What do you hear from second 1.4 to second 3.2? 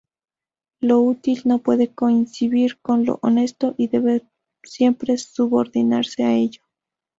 no puede coincidir con lo